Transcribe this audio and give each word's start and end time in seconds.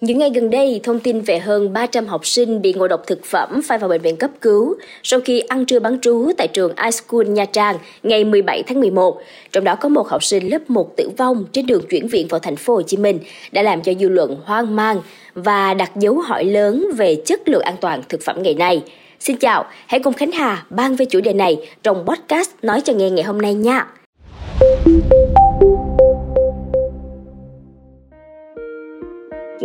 Những 0.00 0.18
ngày 0.18 0.30
gần 0.34 0.50
đây, 0.50 0.80
thông 0.82 1.00
tin 1.00 1.20
về 1.20 1.38
hơn 1.38 1.72
300 1.72 2.06
học 2.06 2.26
sinh 2.26 2.62
bị 2.62 2.72
ngộ 2.72 2.88
độc 2.88 3.06
thực 3.06 3.24
phẩm 3.24 3.60
phải 3.64 3.78
vào 3.78 3.88
bệnh 3.88 4.02
viện 4.02 4.16
cấp 4.16 4.30
cứu 4.40 4.76
sau 5.02 5.20
khi 5.20 5.40
ăn 5.40 5.64
trưa 5.64 5.78
bán 5.78 6.00
trú 6.00 6.30
tại 6.38 6.48
trường 6.48 6.72
iSchool 6.84 7.26
Nha 7.26 7.44
Trang 7.44 7.76
ngày 8.02 8.24
17 8.24 8.62
tháng 8.62 8.80
11. 8.80 9.22
Trong 9.52 9.64
đó 9.64 9.74
có 9.74 9.88
một 9.88 10.08
học 10.08 10.24
sinh 10.24 10.50
lớp 10.50 10.70
1 10.70 10.96
tử 10.96 11.10
vong 11.16 11.44
trên 11.52 11.66
đường 11.66 11.82
chuyển 11.90 12.08
viện 12.08 12.28
vào 12.28 12.40
thành 12.40 12.56
phố 12.56 12.74
Hồ 12.74 12.82
Chí 12.82 12.96
Minh 12.96 13.18
đã 13.52 13.62
làm 13.62 13.82
cho 13.82 13.92
dư 14.00 14.08
luận 14.08 14.36
hoang 14.44 14.76
mang 14.76 15.00
và 15.34 15.74
đặt 15.74 15.96
dấu 15.96 16.20
hỏi 16.20 16.44
lớn 16.44 16.86
về 16.96 17.16
chất 17.26 17.48
lượng 17.48 17.62
an 17.62 17.76
toàn 17.80 18.02
thực 18.08 18.22
phẩm 18.22 18.42
ngày 18.42 18.54
nay. 18.54 18.82
Xin 19.20 19.36
chào, 19.36 19.64
hãy 19.86 20.00
cùng 20.00 20.14
Khánh 20.14 20.32
Hà 20.32 20.66
ban 20.70 20.96
về 20.96 21.04
chủ 21.04 21.20
đề 21.20 21.32
này 21.32 21.68
trong 21.82 22.06
podcast 22.06 22.50
Nói 22.62 22.80
cho 22.80 22.92
nghe 22.92 23.10
ngày 23.10 23.24
hôm 23.24 23.42
nay 23.42 23.54
nha. 23.54 23.86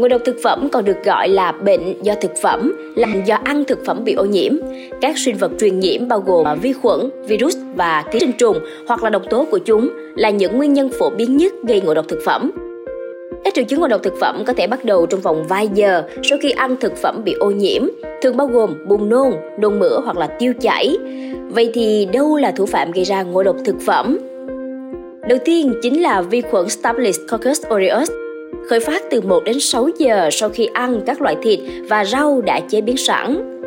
Ngộ 0.05 0.09
độc 0.09 0.21
thực 0.25 0.37
phẩm 0.43 0.69
còn 0.71 0.85
được 0.85 1.03
gọi 1.03 1.29
là 1.29 1.51
bệnh 1.51 2.01
do 2.01 2.13
thực 2.21 2.31
phẩm, 2.41 2.75
là 2.95 3.07
do 3.25 3.37
ăn 3.43 3.63
thực 3.65 3.85
phẩm 3.85 4.03
bị 4.03 4.13
ô 4.13 4.25
nhiễm. 4.25 4.51
Các 5.01 5.17
sinh 5.17 5.35
vật 5.37 5.51
truyền 5.59 5.79
nhiễm 5.79 6.07
bao 6.07 6.19
gồm 6.19 6.47
vi 6.61 6.73
khuẩn, 6.73 6.99
virus 7.27 7.57
và 7.75 8.03
ký 8.11 8.19
sinh 8.19 8.31
trùng 8.37 8.59
hoặc 8.87 9.03
là 9.03 9.09
độc 9.09 9.21
tố 9.29 9.45
của 9.51 9.57
chúng 9.57 9.89
là 10.15 10.29
những 10.29 10.57
nguyên 10.57 10.73
nhân 10.73 10.89
phổ 10.99 11.09
biến 11.09 11.37
nhất 11.37 11.53
gây 11.63 11.81
ngộ 11.81 11.93
độc 11.93 12.05
thực 12.07 12.19
phẩm. 12.25 12.51
Các 13.43 13.53
triệu 13.53 13.63
chứng 13.63 13.79
ngộ 13.79 13.87
độc 13.87 14.03
thực 14.03 14.13
phẩm 14.19 14.43
có 14.47 14.53
thể 14.53 14.67
bắt 14.67 14.85
đầu 14.85 15.05
trong 15.05 15.21
vòng 15.21 15.45
vài 15.47 15.69
giờ 15.73 16.03
sau 16.23 16.37
khi 16.41 16.51
ăn 16.51 16.75
thực 16.79 16.97
phẩm 16.97 17.21
bị 17.25 17.33
ô 17.33 17.51
nhiễm, 17.51 17.81
thường 18.21 18.37
bao 18.37 18.47
gồm 18.47 18.87
buồn 18.87 19.09
nôn, 19.09 19.31
nôn 19.59 19.79
mửa 19.79 19.99
hoặc 19.99 20.17
là 20.17 20.27
tiêu 20.27 20.53
chảy. 20.61 20.97
Vậy 21.49 21.71
thì 21.73 22.07
đâu 22.13 22.37
là 22.37 22.51
thủ 22.51 22.65
phạm 22.65 22.91
gây 22.91 23.03
ra 23.03 23.23
ngộ 23.23 23.43
độc 23.43 23.55
thực 23.65 23.75
phẩm? 23.85 24.17
Đầu 25.29 25.37
tiên 25.45 25.73
chính 25.81 26.01
là 26.01 26.21
vi 26.21 26.41
khuẩn 26.41 26.69
Staphylococcus 26.69 27.65
aureus, 27.69 28.11
khởi 28.69 28.79
phát 28.79 29.03
từ 29.11 29.21
1 29.21 29.43
đến 29.43 29.59
6 29.59 29.89
giờ 29.97 30.29
sau 30.31 30.49
khi 30.49 30.65
ăn 30.65 31.01
các 31.05 31.21
loại 31.21 31.35
thịt 31.41 31.59
và 31.89 32.05
rau 32.05 32.41
đã 32.41 32.59
chế 32.59 32.81
biến 32.81 32.97
sẵn. 32.97 33.61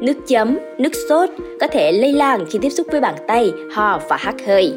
Nước 0.00 0.14
chấm, 0.26 0.58
nước 0.78 0.92
sốt 1.08 1.30
có 1.60 1.66
thể 1.66 1.92
lây 1.92 2.12
lan 2.12 2.44
khi 2.50 2.58
tiếp 2.62 2.70
xúc 2.70 2.86
với 2.90 3.00
bàn 3.00 3.14
tay, 3.26 3.52
ho 3.70 4.00
và 4.08 4.16
hắt 4.16 4.34
hơi. 4.46 4.72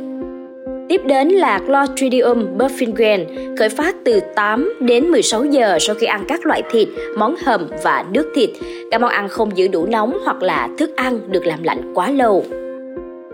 Tiếp 0.90 1.02
đến 1.06 1.30
là 1.30 1.60
Clostridium 1.60 2.58
perfringens, 2.58 3.56
khởi 3.58 3.70
phát 3.70 3.96
từ 4.06 4.20
8 4.36 4.74
đến 4.80 5.08
16 5.08 5.46
giờ 5.46 5.78
sau 5.80 5.96
khi 5.96 6.08
ăn 6.08 6.26
các 6.28 6.46
loại 6.46 6.64
thịt, 6.72 6.88
món 7.18 7.36
hầm 7.44 7.68
và 7.84 8.06
nước 8.12 8.32
thịt. 8.36 8.50
Các 8.92 9.02
món 9.02 9.10
ăn 9.12 9.28
không 9.30 9.58
giữ 9.58 9.68
đủ 9.68 9.86
nóng 9.86 10.18
hoặc 10.24 10.44
là 10.44 10.70
thức 10.78 10.96
ăn 10.96 11.20
được 11.32 11.46
làm 11.46 11.64
lạnh 11.64 11.92
quá 11.94 12.12
lâu. 12.12 12.46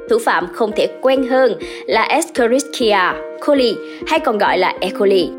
Thủ 0.10 0.18
phạm 0.26 0.48
không 0.54 0.72
thể 0.76 0.88
quen 1.02 1.28
hơn 1.28 1.54
là 1.86 2.02
Escherichia 2.02 2.98
coli 3.46 3.76
hay 4.08 4.20
còn 4.20 4.38
gọi 4.38 4.58
là 4.58 4.74
E. 4.80 4.90
coli. 5.00 5.30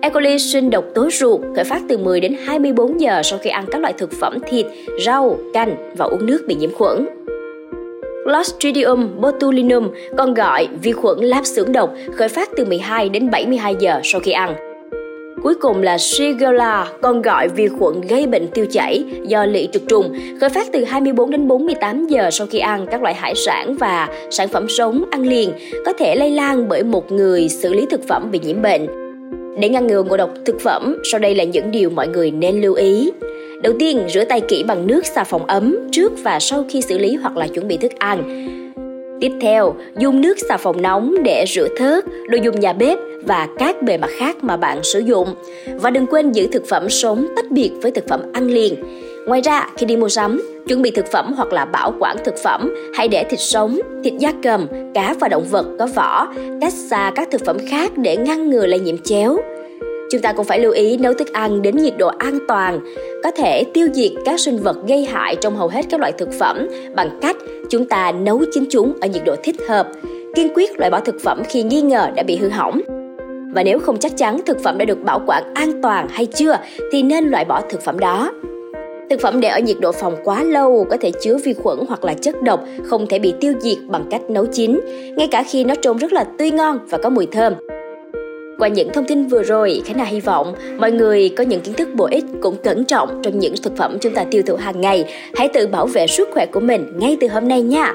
E. 0.00 0.10
coli 0.10 0.38
sinh 0.38 0.70
độc 0.70 0.84
tố 0.94 1.08
ruột 1.10 1.40
khởi 1.56 1.64
phát 1.64 1.82
từ 1.88 1.98
10 1.98 2.20
đến 2.20 2.36
24 2.44 3.00
giờ 3.00 3.22
sau 3.22 3.38
khi 3.42 3.50
ăn 3.50 3.64
các 3.70 3.80
loại 3.80 3.92
thực 3.92 4.12
phẩm 4.12 4.38
thịt, 4.46 4.66
rau, 5.04 5.38
canh 5.54 5.94
và 5.96 6.04
uống 6.04 6.26
nước 6.26 6.44
bị 6.46 6.54
nhiễm 6.54 6.72
khuẩn. 6.72 7.06
Clostridium 8.24 9.20
botulinum, 9.20 9.90
còn 10.16 10.34
gọi 10.34 10.68
vi 10.82 10.92
khuẩn 10.92 11.18
láp 11.18 11.46
xưởng 11.46 11.72
độc, 11.72 11.94
khởi 12.14 12.28
phát 12.28 12.48
từ 12.56 12.64
12 12.64 13.08
đến 13.08 13.30
72 13.30 13.76
giờ 13.80 14.00
sau 14.04 14.20
khi 14.20 14.32
ăn. 14.32 14.54
Cuối 15.42 15.54
cùng 15.54 15.82
là 15.82 15.98
Shigella, 15.98 16.92
còn 17.02 17.22
gọi 17.22 17.48
vi 17.48 17.68
khuẩn 17.68 18.00
gây 18.00 18.26
bệnh 18.26 18.48
tiêu 18.48 18.66
chảy 18.70 19.04
do 19.22 19.44
lị 19.44 19.68
trực 19.72 19.82
trùng, 19.88 20.14
khởi 20.40 20.50
phát 20.50 20.66
từ 20.72 20.84
24 20.84 21.30
đến 21.30 21.48
48 21.48 22.06
giờ 22.06 22.30
sau 22.30 22.46
khi 22.46 22.58
ăn 22.58 22.86
các 22.90 23.02
loại 23.02 23.14
hải 23.14 23.34
sản 23.34 23.74
và 23.74 24.08
sản 24.30 24.48
phẩm 24.48 24.68
sống 24.68 25.04
ăn 25.10 25.22
liền, 25.22 25.52
có 25.86 25.92
thể 25.92 26.14
lây 26.14 26.30
lan 26.30 26.68
bởi 26.68 26.82
một 26.82 27.12
người 27.12 27.48
xử 27.48 27.72
lý 27.74 27.86
thực 27.90 28.08
phẩm 28.08 28.30
bị 28.30 28.40
nhiễm 28.44 28.62
bệnh. 28.62 29.07
Để 29.60 29.68
ngăn 29.68 29.86
ngừa 29.86 30.02
ngộ 30.02 30.16
độc 30.16 30.30
thực 30.44 30.60
phẩm, 30.60 30.96
sau 31.04 31.18
đây 31.18 31.34
là 31.34 31.44
những 31.44 31.70
điều 31.70 31.90
mọi 31.90 32.08
người 32.08 32.30
nên 32.30 32.60
lưu 32.60 32.74
ý. 32.74 33.10
Đầu 33.62 33.72
tiên, 33.78 34.00
rửa 34.08 34.24
tay 34.24 34.40
kỹ 34.40 34.62
bằng 34.62 34.86
nước 34.86 35.06
xà 35.06 35.24
phòng 35.24 35.46
ấm 35.46 35.76
trước 35.92 36.12
và 36.22 36.38
sau 36.40 36.64
khi 36.68 36.82
xử 36.82 36.98
lý 36.98 37.14
hoặc 37.14 37.36
là 37.36 37.46
chuẩn 37.46 37.68
bị 37.68 37.76
thức 37.76 37.92
ăn. 37.98 38.44
Tiếp 39.20 39.32
theo, 39.40 39.74
dùng 39.98 40.20
nước 40.20 40.38
xà 40.48 40.56
phòng 40.56 40.82
nóng 40.82 41.14
để 41.24 41.44
rửa 41.48 41.68
thớt, 41.76 42.04
đồ 42.28 42.38
dùng 42.42 42.60
nhà 42.60 42.72
bếp 42.72 42.98
và 43.24 43.48
các 43.58 43.82
bề 43.82 43.98
mặt 43.98 44.10
khác 44.18 44.44
mà 44.44 44.56
bạn 44.56 44.82
sử 44.82 44.98
dụng. 44.98 45.28
Và 45.74 45.90
đừng 45.90 46.06
quên 46.06 46.32
giữ 46.32 46.46
thực 46.52 46.66
phẩm 46.68 46.88
sống 46.88 47.26
tách 47.36 47.50
biệt 47.50 47.70
với 47.82 47.90
thực 47.90 48.08
phẩm 48.08 48.20
ăn 48.32 48.50
liền. 48.50 48.74
Ngoài 49.28 49.40
ra, 49.40 49.66
khi 49.76 49.86
đi 49.86 49.96
mua 49.96 50.08
sắm, 50.08 50.42
chuẩn 50.68 50.82
bị 50.82 50.90
thực 50.90 51.06
phẩm 51.06 51.32
hoặc 51.36 51.52
là 51.52 51.64
bảo 51.64 51.94
quản 51.98 52.16
thực 52.24 52.34
phẩm, 52.36 52.74
hãy 52.94 53.08
để 53.08 53.24
thịt 53.24 53.40
sống, 53.40 53.80
thịt 54.04 54.14
da 54.18 54.32
cầm, 54.42 54.66
cá 54.94 55.14
và 55.20 55.28
động 55.28 55.44
vật 55.50 55.66
có 55.78 55.86
vỏ, 55.86 56.28
cách 56.60 56.72
xa 56.72 57.12
các 57.14 57.28
thực 57.30 57.44
phẩm 57.44 57.56
khác 57.68 57.92
để 57.96 58.16
ngăn 58.16 58.50
ngừa 58.50 58.66
lây 58.66 58.80
nhiễm 58.80 58.98
chéo. 58.98 59.38
Chúng 60.10 60.20
ta 60.20 60.32
cũng 60.32 60.44
phải 60.44 60.60
lưu 60.60 60.72
ý 60.72 60.96
nấu 60.96 61.14
thức 61.14 61.32
ăn 61.32 61.62
đến 61.62 61.76
nhiệt 61.76 61.94
độ 61.98 62.06
an 62.06 62.38
toàn, 62.48 62.80
có 63.24 63.30
thể 63.30 63.64
tiêu 63.74 63.88
diệt 63.92 64.12
các 64.24 64.40
sinh 64.40 64.58
vật 64.58 64.76
gây 64.86 65.04
hại 65.04 65.36
trong 65.36 65.56
hầu 65.56 65.68
hết 65.68 65.86
các 65.90 66.00
loại 66.00 66.12
thực 66.12 66.32
phẩm 66.32 66.68
bằng 66.94 67.18
cách 67.22 67.36
chúng 67.70 67.84
ta 67.84 68.12
nấu 68.12 68.42
chín 68.52 68.64
chúng 68.70 68.92
ở 69.00 69.08
nhiệt 69.08 69.22
độ 69.24 69.34
thích 69.42 69.56
hợp, 69.68 69.88
kiên 70.34 70.54
quyết 70.54 70.78
loại 70.78 70.90
bỏ 70.90 71.00
thực 71.00 71.20
phẩm 71.20 71.42
khi 71.48 71.62
nghi 71.62 71.82
ngờ 71.82 72.08
đã 72.14 72.22
bị 72.22 72.36
hư 72.36 72.48
hỏng. 72.48 72.80
Và 73.54 73.62
nếu 73.62 73.78
không 73.78 73.98
chắc 73.98 74.16
chắn 74.16 74.40
thực 74.46 74.62
phẩm 74.64 74.78
đã 74.78 74.84
được 74.84 75.04
bảo 75.04 75.20
quản 75.26 75.54
an 75.54 75.82
toàn 75.82 76.08
hay 76.10 76.26
chưa 76.26 76.58
thì 76.92 77.02
nên 77.02 77.24
loại 77.24 77.44
bỏ 77.44 77.60
thực 77.70 77.82
phẩm 77.82 77.98
đó. 77.98 78.30
Thực 79.10 79.20
phẩm 79.20 79.40
để 79.40 79.48
ở 79.48 79.60
nhiệt 79.60 79.76
độ 79.80 79.92
phòng 79.92 80.16
quá 80.24 80.42
lâu 80.42 80.86
có 80.90 80.96
thể 81.00 81.10
chứa 81.10 81.36
vi 81.44 81.54
khuẩn 81.54 81.78
hoặc 81.88 82.04
là 82.04 82.14
chất 82.14 82.42
độc 82.42 82.64
không 82.84 83.06
thể 83.06 83.18
bị 83.18 83.34
tiêu 83.40 83.52
diệt 83.60 83.78
bằng 83.86 84.04
cách 84.10 84.30
nấu 84.30 84.46
chín, 84.46 84.80
ngay 85.16 85.28
cả 85.30 85.44
khi 85.50 85.64
nó 85.64 85.74
trông 85.74 85.96
rất 85.96 86.12
là 86.12 86.24
tươi 86.38 86.50
ngon 86.50 86.78
và 86.90 86.98
có 86.98 87.10
mùi 87.10 87.26
thơm. 87.26 87.52
Qua 88.58 88.68
những 88.68 88.92
thông 88.92 89.04
tin 89.04 89.26
vừa 89.26 89.42
rồi, 89.42 89.82
Khánh 89.84 89.98
Hà 89.98 90.04
hy 90.04 90.20
vọng 90.20 90.54
mọi 90.78 90.92
người 90.92 91.28
có 91.28 91.44
những 91.44 91.60
kiến 91.60 91.74
thức 91.74 91.88
bổ 91.94 92.08
ích 92.10 92.24
cũng 92.40 92.56
cẩn 92.64 92.84
trọng 92.84 93.22
trong 93.22 93.38
những 93.38 93.54
thực 93.62 93.76
phẩm 93.76 93.98
chúng 94.00 94.14
ta 94.14 94.24
tiêu 94.30 94.42
thụ 94.46 94.56
hàng 94.56 94.80
ngày. 94.80 95.04
Hãy 95.34 95.48
tự 95.48 95.66
bảo 95.66 95.86
vệ 95.86 96.06
sức 96.06 96.28
khỏe 96.32 96.46
của 96.46 96.60
mình 96.60 96.92
ngay 96.98 97.16
từ 97.20 97.28
hôm 97.28 97.48
nay 97.48 97.62
nha. 97.62 97.94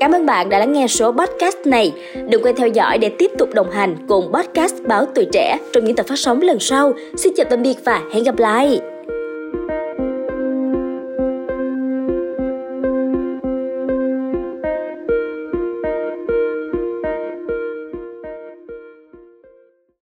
Cảm 0.00 0.12
ơn 0.12 0.26
bạn 0.26 0.48
đã 0.48 0.58
lắng 0.58 0.72
nghe 0.72 0.86
số 0.86 1.12
podcast 1.12 1.56
này. 1.64 1.92
Đừng 2.28 2.42
quên 2.42 2.56
theo 2.56 2.68
dõi 2.68 2.98
để 2.98 3.08
tiếp 3.08 3.30
tục 3.38 3.54
đồng 3.54 3.70
hành 3.70 3.96
cùng 4.08 4.32
podcast 4.32 4.74
Báo 4.86 5.06
Tuổi 5.14 5.26
Trẻ 5.32 5.58
trong 5.72 5.84
những 5.84 5.96
tập 5.96 6.06
phát 6.08 6.18
sóng 6.18 6.40
lần 6.40 6.58
sau. 6.60 6.92
Xin 7.16 7.32
chào 7.36 7.46
tạm 7.50 7.62
biệt 7.62 7.76
và 7.84 8.02
hẹn 8.12 8.24
gặp 8.24 8.38
lại. 8.38 8.80